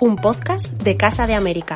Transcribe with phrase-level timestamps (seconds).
[0.00, 1.74] un podcast de Casa de América.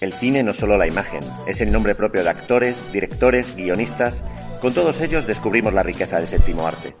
[0.00, 4.22] El cine no solo la imagen, es el nombre propio de actores, directores, guionistas.
[4.60, 6.94] Con todos ellos descubrimos la riqueza del séptimo arte.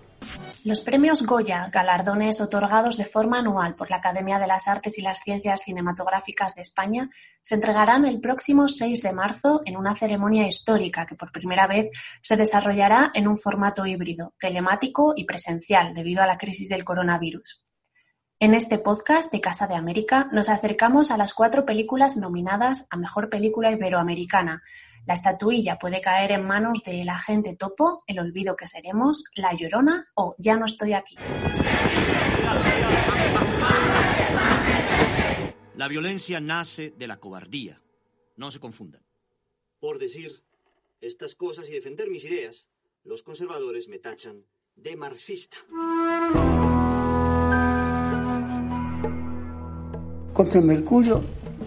[0.64, 5.02] Los premios Goya, galardones otorgados de forma anual por la Academia de las Artes y
[5.02, 7.10] las Ciencias Cinematográficas de España,
[7.42, 11.90] se entregarán el próximo 6 de marzo en una ceremonia histórica que por primera vez
[12.22, 17.63] se desarrollará en un formato híbrido, telemático y presencial debido a la crisis del coronavirus.
[18.44, 22.98] En este podcast de Casa de América nos acercamos a las cuatro películas nominadas a
[22.98, 24.62] Mejor Película Iberoamericana.
[25.06, 29.54] La estatuilla puede caer en manos de El Agente Topo, El Olvido que Seremos, La
[29.54, 31.16] Llorona o Ya no estoy aquí.
[35.74, 37.80] La violencia nace de la cobardía.
[38.36, 39.06] No se confundan.
[39.80, 40.44] Por decir
[41.00, 42.68] estas cosas y defender mis ideas,
[43.04, 44.44] los conservadores me tachan
[44.76, 45.56] de marxista.
[50.34, 51.22] Contra mercurio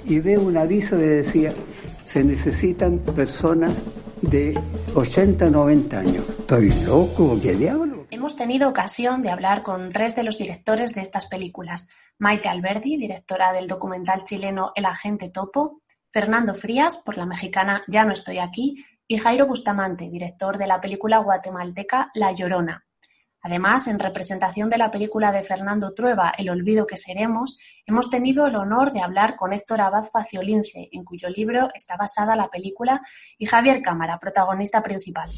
[0.05, 1.53] y veo un aviso que decía,
[2.05, 3.81] se necesitan personas
[4.21, 4.59] de
[4.93, 6.25] 80, 90 años.
[6.29, 8.05] Estoy loco, ¿qué diablo?
[8.09, 11.87] Hemos tenido ocasión de hablar con tres de los directores de estas películas.
[12.19, 18.05] Maite Alberdi, directora del documental chileno El Agente Topo, Fernando Frías, por la mexicana Ya
[18.05, 22.86] no estoy aquí, y Jairo Bustamante, director de la película guatemalteca La Llorona.
[23.47, 28.45] Además, en representación de la película de Fernando Trueba El olvido que seremos, hemos tenido
[28.45, 32.99] el honor de hablar con Héctor Abad Faciolince, en cuyo libro está basada la película,
[33.37, 35.29] y Javier Cámara, protagonista principal.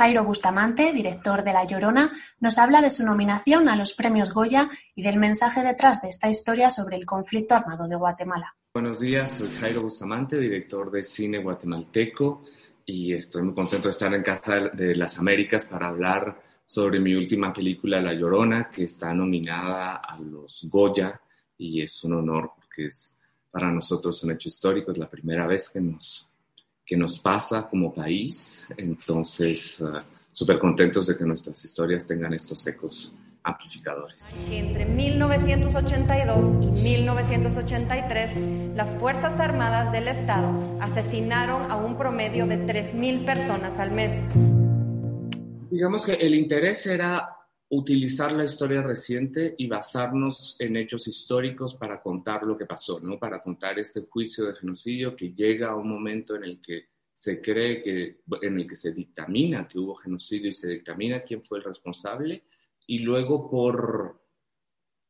[0.00, 4.70] Jairo Bustamante, director de La Llorona, nos habla de su nominación a los premios Goya
[4.94, 8.54] y del mensaje detrás de esta historia sobre el conflicto armado de Guatemala.
[8.72, 12.44] Buenos días, soy Jairo Bustamante, director de cine guatemalteco
[12.86, 17.14] y estoy muy contento de estar en Casa de las Américas para hablar sobre mi
[17.14, 21.20] última película La Llorona, que está nominada a los Goya
[21.58, 23.14] y es un honor porque es
[23.50, 26.29] para nosotros un hecho histórico, es la primera vez que nos
[26.90, 28.66] que nos pasa como país.
[28.76, 30.00] Entonces, uh,
[30.32, 33.12] súper contentos de que nuestras historias tengan estos ecos
[33.44, 34.34] amplificadores.
[34.50, 43.24] Entre 1982 y 1983, las Fuerzas Armadas del Estado asesinaron a un promedio de 3.000
[43.24, 44.10] personas al mes.
[45.70, 47.36] Digamos que el interés era
[47.70, 53.18] utilizar la historia reciente y basarnos en hechos históricos para contar lo que pasó, ¿no?
[53.18, 57.40] Para contar este juicio de genocidio que llega a un momento en el que se
[57.40, 61.58] cree que, en el que se dictamina que hubo genocidio y se dictamina quién fue
[61.58, 62.42] el responsable
[62.88, 64.20] y luego por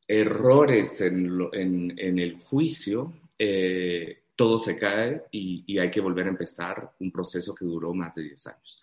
[0.06, 6.31] errores en, en, el juicio, eh, todo se cae y, y hay que volver a
[6.31, 8.81] empezar un proceso que duró más de 10 años.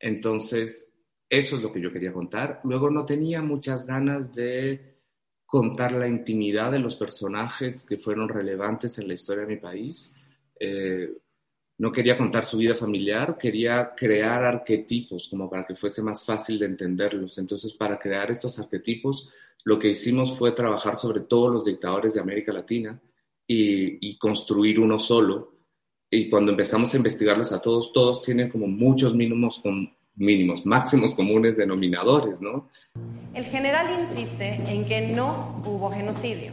[0.00, 0.89] Entonces,
[1.30, 2.60] eso es lo que yo quería contar.
[2.64, 4.98] Luego no tenía muchas ganas de
[5.46, 10.12] contar la intimidad de los personajes que fueron relevantes en la historia de mi país.
[10.58, 11.08] Eh,
[11.78, 16.58] no quería contar su vida familiar, quería crear arquetipos como para que fuese más fácil
[16.58, 17.38] de entenderlos.
[17.38, 19.30] Entonces, para crear estos arquetipos,
[19.64, 23.00] lo que hicimos fue trabajar sobre todos los dictadores de América Latina
[23.46, 25.54] y, construir uno solo.
[26.10, 29.60] Y cuando empezamos a investigarlos a todos, todos tienen como muchos mínimos,
[30.16, 32.68] mínimos, máximos comunes denominadores, ¿no?
[33.34, 36.52] El general insiste en que no hubo genocidio.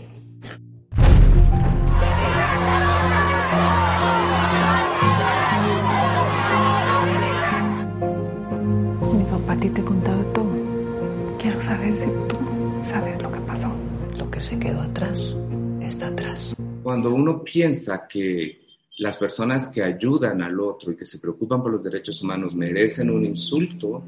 [9.13, 10.51] Mi papá a ti te contaba todo.
[11.39, 12.37] Quiero saber si tú
[12.83, 13.71] sabes lo que pasó.
[14.17, 15.37] Lo que se quedó atrás
[15.81, 16.55] está atrás.
[16.83, 18.66] Cuando uno piensa que
[18.97, 23.11] las personas que ayudan al otro y que se preocupan por los derechos humanos merecen
[23.11, 24.03] un insulto,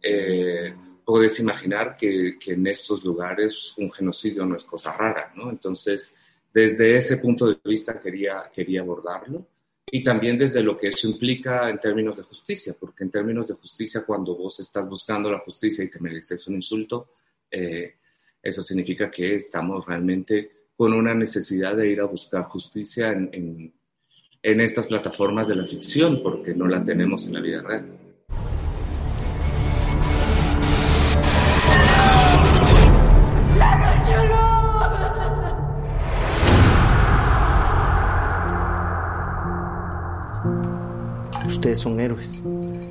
[0.00, 5.50] eh, puedes imaginar que, en estos lugares un genocidio no es cosa rara, ¿no?
[5.50, 6.16] Entonces,
[6.54, 9.48] desde ese punto de vista quería, quería abordarlo
[9.90, 13.54] y también desde lo que eso implica en términos de justicia, porque en términos de
[13.54, 17.10] justicia, cuando vos estás buscando la justicia y te mereces un insulto,
[17.50, 17.96] eh,
[18.40, 23.72] eso significa que estamos realmente con una necesidad de ir a buscar justicia en
[24.42, 27.86] estas plataformas de la ficción porque no la tenemos en la vida real.
[41.46, 42.44] Ustedes son héroes,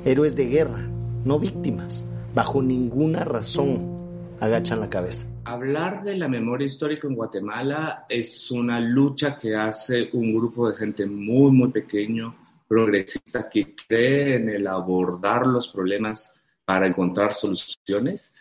[0.04, 0.78] héroes de guerra,
[1.24, 2.04] no víctimas.
[2.34, 5.26] Bajo ninguna razón agachan la cabeza.
[5.48, 10.76] Hablar de la memoria histórica en Guatemala es una lucha que hace un grupo de
[10.76, 12.36] gente muy, muy pequeño
[12.68, 16.34] progresista que cree en el abordar los problemas
[16.66, 18.34] para encontrar soluciones,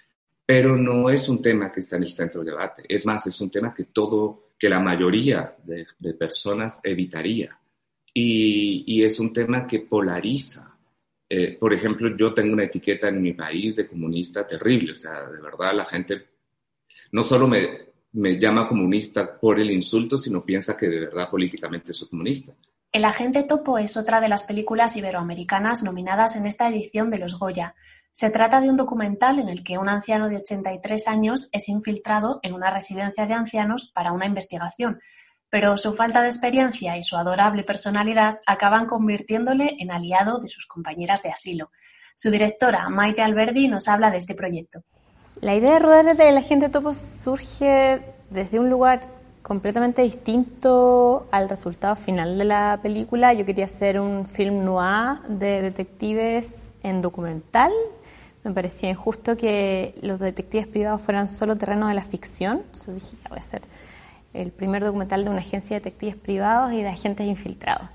[0.45, 2.83] pero no es un tema que está en el centro del debate.
[2.89, 7.57] Es más, es un tema que todo, que la mayoría de, personas evitaría.
[8.13, 10.77] Y, y, es un tema que polariza.
[11.29, 14.91] Eh, por ejemplo, yo tengo una etiqueta en mi país de comunista terrible.
[14.91, 16.36] O sea, de verdad la gente
[17.11, 21.93] no solo me, me llama comunista por el insulto, sino piensa que de verdad políticamente
[21.93, 22.53] soy comunista.
[22.91, 27.37] El agente topo es otra de las películas iberoamericanas nominadas en esta edición de los
[27.37, 27.75] Goya.
[28.11, 32.39] Se trata de un documental en el que un anciano de 83 años es infiltrado
[32.41, 34.99] en una residencia de ancianos para una investigación,
[35.49, 40.65] pero su falta de experiencia y su adorable personalidad acaban convirtiéndole en aliado de sus
[40.65, 41.71] compañeras de asilo.
[42.15, 44.83] Su directora, Maite Alberdi, nos habla de este proyecto.
[45.39, 48.01] La idea de rodar de La Gente Topo surge
[48.31, 49.01] desde un lugar
[49.43, 53.33] completamente distinto al resultado final de la película.
[53.33, 57.71] Yo quería hacer un film noir de detectives en documental.
[58.43, 62.63] Me parecía injusto que los detectives privados fueran solo terreno de la ficción.
[62.65, 63.61] Entonces dije, voy a ser
[64.33, 67.89] el primer documental de una agencia de detectives privados y de agentes infiltrados.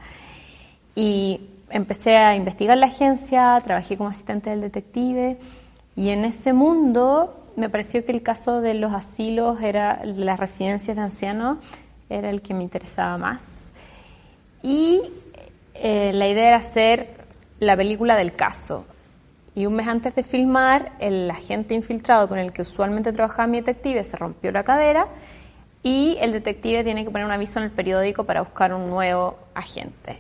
[0.95, 1.41] Y
[1.71, 5.39] empecé a investigar la agencia, trabajé como asistente del detective
[5.97, 10.97] y en ese mundo me pareció que el caso de los asilos, era, las residencias
[10.97, 11.59] de ancianos,
[12.09, 13.43] era el que me interesaba más.
[14.63, 15.03] Y
[15.75, 17.11] eh, la idea era hacer
[17.61, 18.87] la película del caso.
[19.55, 23.59] Y un mes antes de filmar, el agente infiltrado con el que usualmente trabajaba mi
[23.59, 25.09] detective se rompió la cadera
[25.83, 29.37] y el detective tiene que poner un aviso en el periódico para buscar un nuevo
[29.55, 30.19] agente.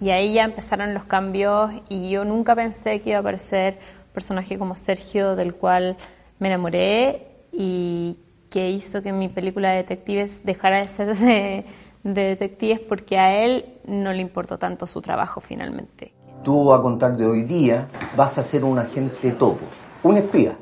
[0.00, 3.78] Y ahí ya empezaron los cambios y yo nunca pensé que iba a aparecer
[4.12, 5.96] personaje como Sergio, del cual
[6.38, 8.18] me enamoré y
[8.50, 11.64] que hizo que mi película de detectives dejara de ser de,
[12.02, 16.12] detectives porque a él no le importó tanto su trabajo finalmente.
[16.42, 19.64] Tú a contar de hoy día vas a ser un agente topo,
[20.02, 20.56] un espía.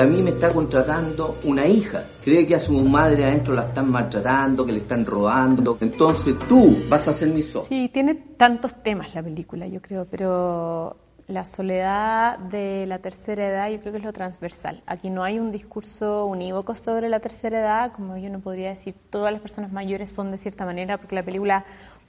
[0.00, 2.04] A mí me está contratando una hija.
[2.22, 5.78] Cree que a su madre adentro la están maltratando, que le están robando.
[5.80, 7.68] Entonces tú vas a ser mi socio.
[7.68, 10.96] Sí, tiene tantos temas la película, yo creo, pero
[11.26, 14.82] la soledad de la tercera edad yo creo que es lo transversal.
[14.86, 18.94] Aquí no hay un discurso unívoco sobre la tercera edad, como yo no podría decir
[19.10, 21.64] todas las personas mayores son de cierta manera, porque la película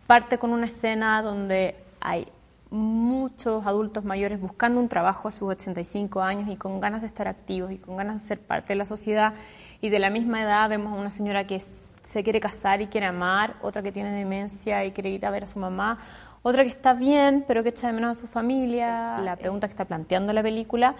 [0.06, 2.28] parte con una escena donde hay
[2.70, 7.28] muchos adultos mayores buscando un trabajo a sus 85 años y con ganas de estar
[7.28, 9.34] activos y con ganas de ser parte de la sociedad.
[9.82, 13.08] Y de la misma edad vemos a una señora que se quiere casar y quiere
[13.08, 16.00] amar, otra que tiene demencia y quiere ir a ver a su mamá,
[16.48, 19.18] otra que está bien, pero que está de menos a su familia.
[19.20, 20.96] La pregunta que está planteando la película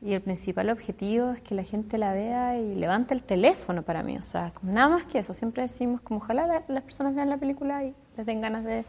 [0.00, 4.02] y el principal objetivo es que la gente la vea y levante el teléfono para
[4.02, 4.16] mí.
[4.16, 5.34] O sea, nada más que eso.
[5.34, 8.84] Siempre decimos como ojalá las personas vean la película y les den ganas de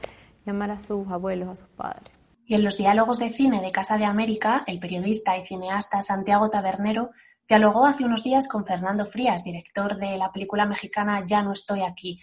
[0.47, 2.11] llamar a sus abuelos, a sus padres.
[2.47, 6.49] Y en los diálogos de cine de Casa de América, el periodista y cineasta Santiago
[6.49, 7.11] Tabernero
[7.47, 11.83] dialogó hace unos días con Fernando Frías, director de la película mexicana Ya no estoy
[11.83, 12.19] aquí,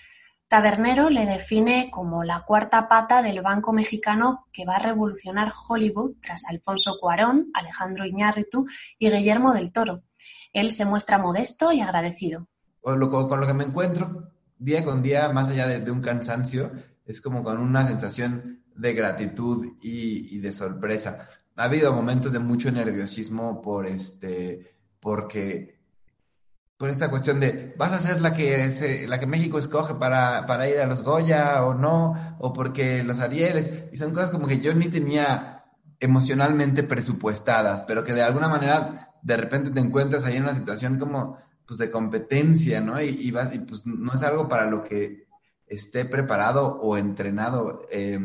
[0.51, 6.17] Tabernero le define como la cuarta pata del banco mexicano que va a revolucionar Hollywood
[6.21, 8.67] tras Alfonso Cuarón, Alejandro Iñárritu
[8.99, 10.03] y Guillermo del Toro.
[10.53, 12.49] Él se muestra modesto y agradecido.
[12.81, 16.73] Con lo, que me encuentro día con día, más allá de, un cansancio,
[17.07, 21.29] es como con una sensación de gratitud y, y, de sorpresa.
[21.55, 25.80] Ha habido momentos de mucho nerviosismo por este, porque
[26.81, 30.67] por esta cuestión de, ¿vas a ser la que, la que México escoge para, para
[30.67, 32.37] ir a los Goya o no?
[32.39, 35.67] O porque los Arieles, y son cosas como que yo ni tenía
[36.01, 40.99] emocionalmente presupuestadas, pero que de alguna manera de repente te encuentras ahí en una situación
[40.99, 42.99] como pues de competencia, ¿no?
[43.03, 45.27] Y, y, vas, y pues no es algo para lo que
[45.67, 48.19] esté preparado o entrenado eh,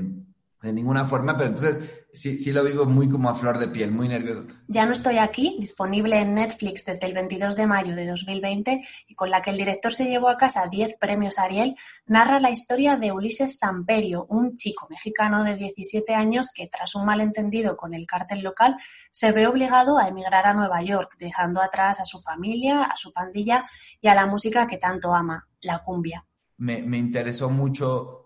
[0.61, 3.91] de ninguna forma, pero entonces sí, sí lo vivo muy como a flor de piel,
[3.91, 4.45] muy nervioso.
[4.67, 9.13] Ya no estoy aquí, disponible en Netflix desde el 22 de mayo de 2020 y
[9.15, 12.97] con la que el director se llevó a casa 10 premios Ariel, narra la historia
[12.97, 18.07] de Ulises Samperio, un chico mexicano de 17 años que tras un malentendido con el
[18.07, 18.75] cártel local
[19.11, 23.11] se ve obligado a emigrar a Nueva York, dejando atrás a su familia, a su
[23.11, 23.65] pandilla
[24.01, 26.25] y a la música que tanto ama, la cumbia.
[26.57, 28.21] Me, me interesó mucho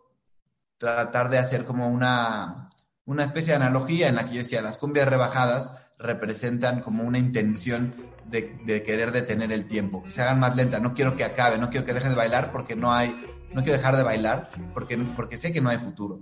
[0.77, 2.69] tratar de hacer como una
[3.09, 7.17] una especie de analogía en la que yo decía, las cumbias rebajadas representan como una
[7.17, 7.95] intención
[8.27, 11.71] de, querer detener el tiempo, que se hagan más lentas, no quiero que acabe, no
[11.71, 13.19] quiero que dejes de bailar porque no hay,
[13.51, 16.19] no quiero dejar de bailar porque, porque sé que no hay futuro.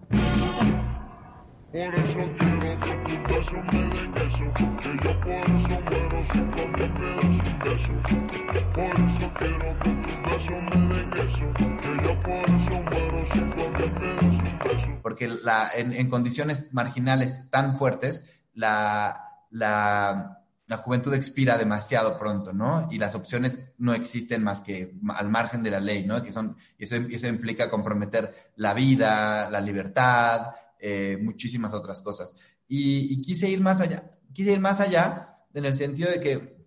[15.04, 22.88] Porque la, en, condiciones marginales tan fuertes, la, la, la, juventud expira demasiado pronto, ¿no?
[22.92, 26.24] Y las opciones no existen más que al margen de la ley, ¿no?
[26.24, 32.36] Que son, eso, eso implica comprometer la vida, la libertad, eh, muchísimas otras cosas.
[32.68, 34.04] Y, quise ir más allá,
[34.34, 36.58] quise ir más allá en el sentido de que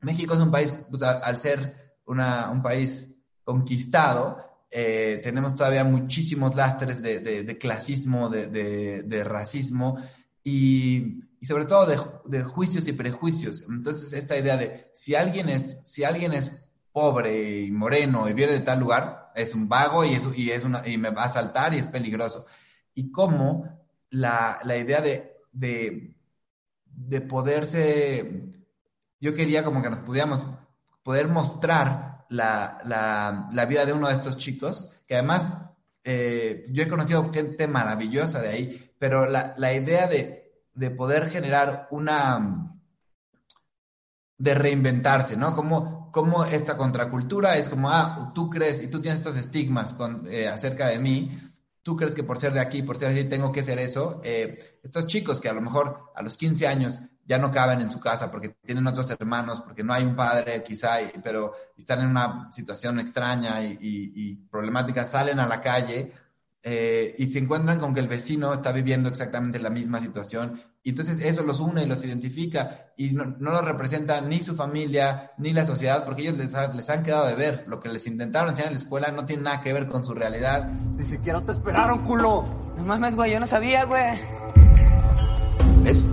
[0.00, 3.08] México es un país, pues, al ser una, un país
[3.44, 4.38] conquistado,
[4.70, 9.98] eh, tenemos todavía muchísimos lastres de, clasismo, de, racismo
[10.44, 11.86] y, sobre todo
[12.24, 13.64] de, juicios y prejuicios.
[13.68, 16.52] Entonces, esta idea de si alguien es, si alguien es
[16.92, 20.64] pobre y moreno y viene de tal lugar, es un vago y, es, y, es
[20.64, 22.46] una, y me va a asaltar y es peligroso.
[22.94, 23.80] Y cómo
[24.10, 28.52] la, idea de, de, poderse,
[29.20, 30.42] yo quería como que nos pudiéramos
[31.02, 32.78] poder mostrar la,
[33.52, 35.54] la, vida de uno de estos chicos, que además
[36.04, 41.30] eh, yo he conocido gente maravillosa de ahí, pero la, la idea de, de, poder
[41.30, 42.74] generar una...
[44.38, 45.54] de reinventarse, ¿no?
[45.54, 50.26] Como, como esta contracultura es como, ah, tú crees y tú tienes estos estigmas con,
[50.28, 51.38] eh, acerca de mí,
[51.82, 54.20] tú crees que por ser de aquí, por ser así, tengo que ser eso.
[54.24, 57.90] Eh, estos chicos que a lo mejor a los 15 años ya no caben en
[57.90, 62.08] su casa porque tienen otros hermanos, porque no hay un padre quizá, pero están en
[62.08, 66.12] una situación extraña y, problemática, salen a la calle
[66.62, 70.60] eh, y se encuentran con que el vecino está viviendo exactamente la misma situación.
[70.82, 74.54] Y entonces eso los une y los identifica y no, no los representa ni su
[74.54, 77.64] familia ni la sociedad porque ellos les, les, han quedado de ver.
[77.66, 80.14] Lo que les intentaron enseñar en la escuela no tiene nada que ver con su
[80.14, 80.70] realidad.
[80.96, 82.44] Ni siquiera te esperaron, culo.
[82.76, 84.18] No mames, güey, yo no sabía, güey.
[85.82, 86.10] ¿Ves?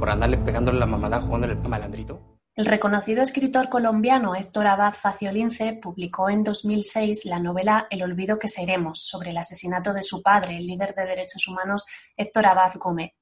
[0.00, 2.38] por andarle pegándole la mamada jugándole el malandrito.
[2.56, 8.48] El reconocido escritor colombiano Héctor Abad Faciolince publicó en 2006 la novela El olvido que
[8.48, 11.84] seremos, sobre el asesinato de su padre, el líder de derechos humanos
[12.16, 13.12] Héctor Abad Gómez.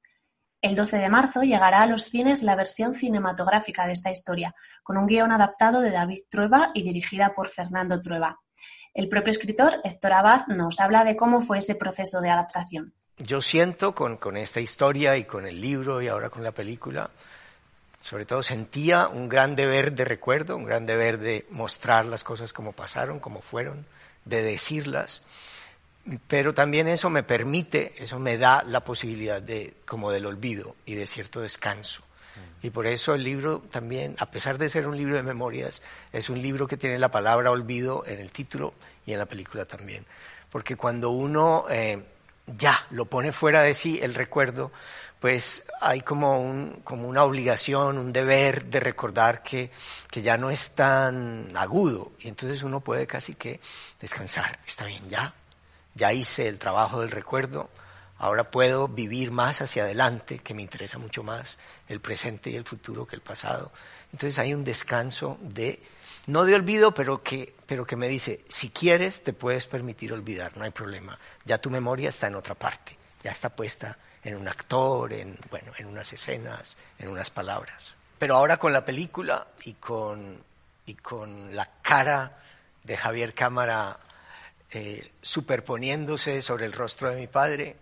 [0.60, 4.96] El 12 de marzo llegará a los cines la versión cinematográfica de esta historia, con
[4.96, 8.40] un guion adaptado de David Trueba y dirigida por Fernando Trueba.
[8.94, 13.42] El propio escritor, Héctor Abad, nos habla de cómo fue ese proceso de adaptación yo
[13.42, 17.10] siento con, con, esta historia y con el libro y ahora con la película,
[18.00, 22.52] sobre todo sentía un gran deber de recuerdo, un gran deber de mostrar las cosas
[22.52, 23.86] como pasaron, como fueron,
[24.24, 25.22] de decirlas,
[26.26, 30.94] pero también eso me permite, eso me da la posibilidad de, como del olvido y
[30.94, 32.02] de cierto descanso.
[32.02, 32.66] Mm.
[32.66, 36.30] Y por eso el libro también, a pesar de ser un libro de memorias, es
[36.30, 38.74] un libro que tiene la palabra olvido en el título
[39.04, 40.06] y en la película también.
[40.50, 42.02] Porque cuando uno eh,
[42.46, 44.72] ya lo pone fuera de sí el recuerdo,
[45.20, 49.70] pues hay como, un, como una obligación, un deber de recordar que,
[50.10, 53.60] que ya no es tan agudo y entonces uno puede casi que
[54.00, 54.60] descansar.
[54.66, 55.34] Está bien, ya,
[55.98, 57.68] ya hice el trabajo del recuerdo,
[58.18, 62.64] ahora puedo vivir más hacia adelante, que me interesa mucho más el presente y el
[62.64, 63.72] futuro que el pasado.
[64.12, 65.82] Entonces hay un descanso de
[66.26, 70.56] no de olvido, pero que, pero que me dice, si quieres, te puedes permitir olvidar,
[70.56, 71.18] no hay problema.
[71.44, 75.72] Ya tu memoria está en otra parte, ya está puesta en un actor, en, bueno,
[75.78, 77.94] en unas escenas, en unas palabras.
[78.18, 80.38] Pero ahora con la película y con,
[80.86, 82.38] y con la cara
[82.84, 83.98] de Javier Cámara
[84.70, 87.76] eh, superponiéndose sobre el rostro de mi padre,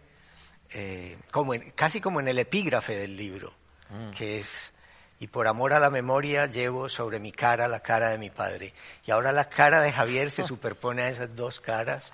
[0.70, 3.52] eh, como casi como en el epígrafe del libro,
[3.90, 4.10] mm.
[4.10, 4.72] que es
[5.18, 8.74] y por amor a la memoria llevo sobre mi cara la cara de mi padre.
[9.06, 12.12] Y ahora la cara de Javier se superpone a esas dos caras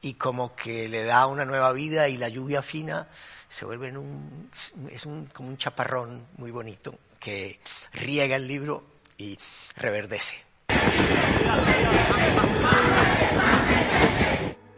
[0.00, 3.08] y como que le da una nueva vida y la lluvia fina
[3.48, 4.50] se vuelve en un,
[4.90, 7.60] es un, como un chaparrón muy bonito que
[7.92, 8.84] riega el libro
[9.16, 9.38] y
[9.76, 10.43] reverdece.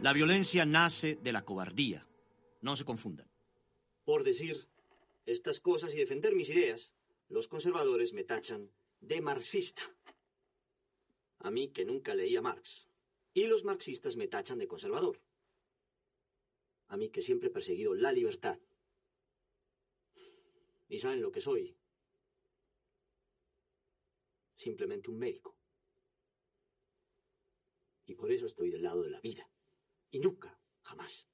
[0.07, 2.07] La violencia nace de la cobardía.
[2.61, 3.29] No se confundan.
[4.05, 4.69] Por decir
[5.25, 6.95] estas cosas y defender mis ideas,
[7.27, 9.81] los conservadores me tachan de marxista.
[11.39, 12.87] A mí que nunca leía Marx.
[13.33, 15.19] Y los marxistas me tachan de conservador.
[16.87, 18.57] A mí que siempre he perseguido la libertad.
[20.87, 21.75] ¿Y saben lo que soy?
[24.55, 25.56] Simplemente un médico.
[28.07, 29.47] Y por eso estoy del lado de la vida.
[30.09, 31.27] Y nunca, jamás,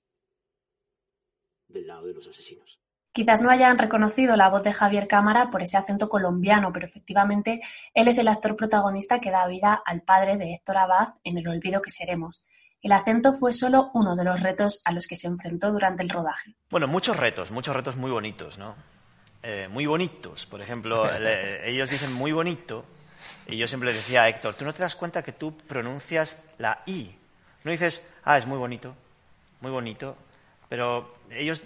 [1.68, 2.82] del lado de los asesinos.
[3.12, 7.62] Quizás no hayan reconocido la voz de Javier Cámara por ese acento colombiano, pero efectivamente
[7.94, 11.48] él es el actor protagonista que da vida al padre de Héctor Abad en El
[11.48, 12.44] olvido que seremos.
[12.82, 16.10] El acento fue solo uno de los retos a los que se enfrentó durante el
[16.10, 16.56] rodaje.
[16.72, 18.76] Bueno, muchos retos, muchos retos muy bonitos, ¿no?
[19.44, 20.48] Eh, muy bonitos.
[20.48, 21.04] Por ejemplo,
[21.64, 22.84] ellos dicen muy bonito
[23.48, 26.42] y yo siempre les decía a Héctor, ¿tú no te das cuenta que tú pronuncias
[26.58, 27.16] la I?
[27.64, 28.96] No dices, ah, es muy bonito,
[29.62, 30.18] muy bonito,
[30.70, 31.62] pero ellos,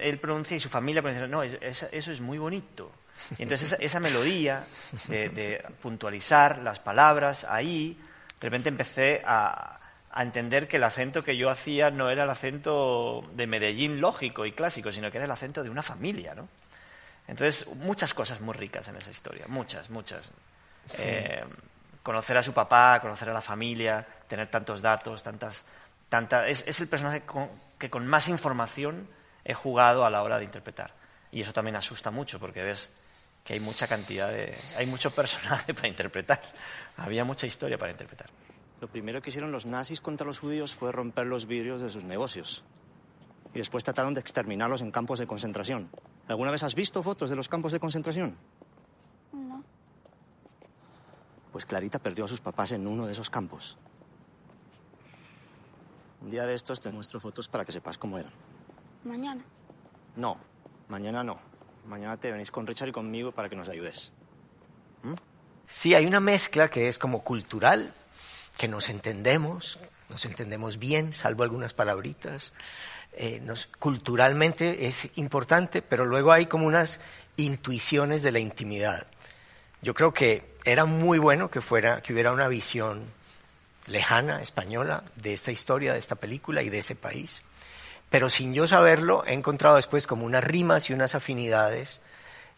[0.00, 2.90] él pronuncia y su familia pronuncia, no, eso es muy bonito.
[3.38, 4.64] Y entonces esa, esa melodía
[5.08, 7.98] de, puntualizar las palabras ahí,
[8.40, 9.80] de repente empecé a,
[10.10, 14.44] a, entender que el acento que yo hacía no era el acento de Medellín lógico
[14.44, 16.48] y clásico, sino que era el acento de una familia, ¿no?
[17.28, 20.30] Entonces, muchas cosas muy ricas en esa historia, muchas, muchas.
[20.86, 21.02] Sí.
[21.04, 21.44] Eh,
[22.02, 25.64] conocer a su papá, conocer a la familia, tener tantos datos, tantas...
[26.08, 29.08] Tanta, es, es el personaje con, que con más información
[29.44, 30.92] he jugado a la hora de interpretar.
[31.32, 32.92] Y eso también asusta mucho porque ves
[33.44, 34.54] que hay mucha cantidad de...
[34.76, 36.40] hay mucho personaje para interpretar.
[36.96, 38.28] Había mucha historia para interpretar.
[38.80, 42.04] Lo primero que hicieron los nazis contra los judíos fue romper los vidrios de sus
[42.04, 42.64] negocios.
[43.54, 45.88] Y después trataron de exterminarlos en campos de concentración.
[46.28, 48.36] ¿Alguna vez has visto fotos de los campos de concentración?
[49.32, 49.64] No.
[51.56, 53.78] Pues Clarita perdió a sus papás en uno de esos campos.
[56.20, 58.30] Un día de estos te muestro fotos para que sepas cómo eran.
[59.04, 59.42] Mañana.
[60.16, 60.38] No,
[60.88, 61.38] mañana no.
[61.86, 64.12] Mañana te venís con Richard y conmigo para que nos ayudes.
[65.02, 65.14] ¿Mm?
[65.66, 67.94] Sí, hay una mezcla que es como cultural,
[68.58, 69.78] que nos entendemos,
[70.10, 72.52] nos entendemos bien, salvo algunas palabritas.
[73.12, 77.00] Eh, nos, culturalmente es importante, pero luego hay como unas
[77.38, 79.06] intuiciones de la intimidad.
[79.82, 83.04] Yo creo que era muy bueno que fuera, que hubiera una visión
[83.86, 87.42] lejana, española, de esta historia, de esta película y de ese país.
[88.10, 92.00] Pero sin yo saberlo, he encontrado después como unas rimas y unas afinidades,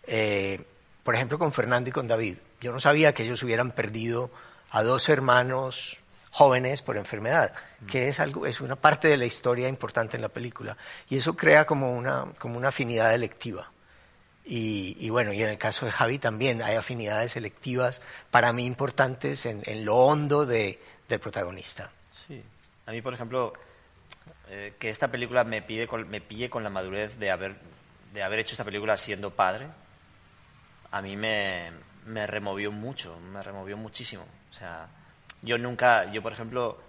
[0.07, 0.63] eh,
[1.03, 2.39] por ejemplo, con Fernando y con David.
[2.61, 4.31] Yo no sabía que ellos hubieran perdido
[4.71, 5.99] a dos hermanos
[6.31, 7.53] jóvenes por enfermedad,
[7.91, 10.77] que es algo, es una parte de la historia importante en la película.
[11.09, 13.71] Y eso crea como una, como una afinidad electiva.
[14.50, 18.00] Y, y, bueno, y en el caso de Javi también hay afinidades selectivas
[18.31, 21.90] para mí importantes en, en lo hondo de, del protagonista.
[22.11, 22.43] Sí.
[22.87, 23.52] A mí, por ejemplo,
[24.49, 27.57] eh, que esta película me, pide con, me pille con la madurez de haber,
[28.14, 29.66] de haber hecho esta película siendo padre,
[30.90, 31.70] a mí me,
[32.07, 34.25] me removió mucho, me removió muchísimo.
[34.51, 34.88] O sea,
[35.42, 36.81] yo nunca, yo por ejemplo,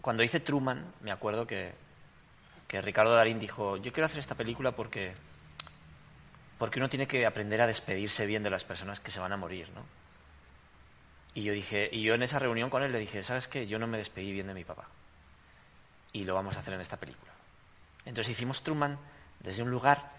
[0.00, 1.72] cuando hice Truman, me acuerdo que,
[2.66, 5.12] que Ricardo Darín dijo, yo quiero hacer esta película porque,
[6.58, 9.36] porque uno tiene que aprender a despedirse bien de las personas que se van a
[9.36, 9.82] morir, ¿no?
[11.34, 13.68] Y yo dije, y yo en esa reunión con él le dije, ¿sabes qué?
[13.68, 14.88] Yo no me despedí bien de mi papá.
[16.12, 17.30] Y lo vamos a hacer en esta película.
[18.04, 18.98] Entonces hicimos Truman
[19.38, 20.10] desde un lugar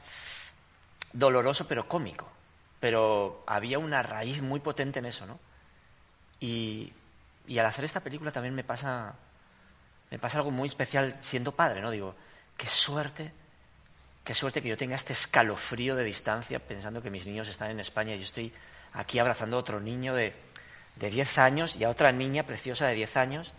[1.12, 2.32] doloroso pero cómico.
[2.80, 5.40] Pero había una raíz muy potente en eso, ¿no?
[6.40, 6.94] Y,
[7.48, 9.14] y al hacer esta película también me pasa,
[10.12, 11.92] me pasa algo muy especial siendo padre, ¿no?
[11.92, 12.16] Digo,
[12.56, 13.34] qué suerte,
[14.30, 17.80] qué suerte que yo tenga este escalofrío de distancia pensando que mis niños están en
[17.80, 18.14] España.
[18.14, 18.54] Y yo estoy
[18.94, 20.36] aquí abrazando a otro niño de,
[20.98, 23.54] de 10 años y a otra niña preciosa de 10 años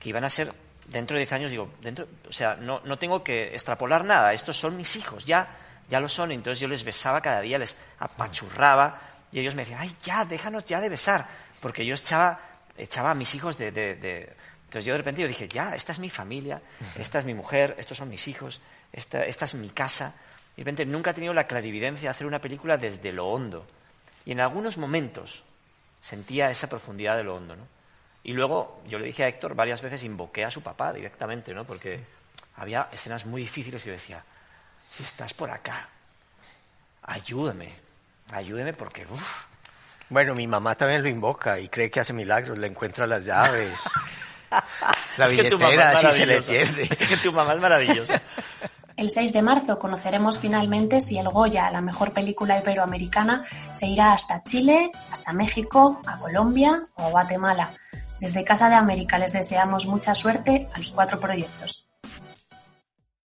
[0.00, 0.50] que iban a ser
[0.86, 4.56] dentro de 10 años, digo, dentro, o sea, no, no tengo que extrapolar nada, estos
[4.56, 5.46] son mis hijos, ya,
[5.90, 6.32] ya lo son.
[6.32, 8.98] Entonces yo les besaba cada día, les apachurraba
[9.30, 11.28] y ellos me decían, ay, ya, déjanos ya de besar,
[11.60, 12.40] porque yo echaba,
[12.78, 14.32] echaba a mis hijos de, de, de...
[14.64, 16.62] Entonces yo de repente yo dije, ya, esta es mi familia,
[16.96, 20.14] esta es mi mujer, estos son mis hijos, esta, esta es mi casa.
[20.56, 23.66] Y de repente nunca he tenido la clarividencia de hacer una película desde lo hondo.
[24.24, 25.44] Y en algunos momentos
[26.00, 27.66] sentía esa profundidad de lo hondo, ¿no?
[28.24, 31.64] Y luego yo le dije a Héctor varias veces, invoqué a su papá directamente, ¿no?
[31.64, 32.00] Porque
[32.56, 34.22] había escenas muy difíciles y yo decía,
[34.90, 35.88] si estás por acá,
[37.02, 37.72] ayúdame,
[38.30, 39.06] ayúdame porque...
[39.06, 39.44] Uf.
[40.10, 43.84] Bueno, mi mamá también lo invoca y cree que hace milagros, le encuentra las llaves,
[45.18, 46.88] la billetera, así se le pierde.
[46.90, 48.20] Es que tu mamá es maravillosa.
[48.98, 54.12] El 6 de marzo conoceremos finalmente si el Goya, la mejor película iberoamericana, se irá
[54.12, 57.70] hasta Chile, hasta México, a Colombia o a Guatemala.
[58.18, 61.87] Desde Casa de América les deseamos mucha suerte a los cuatro proyectos.